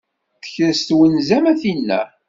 [0.43, 2.01] Tekres twenza-m a tinna.